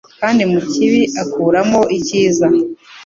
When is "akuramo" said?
1.23-1.81